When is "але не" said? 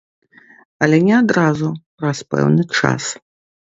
0.85-1.13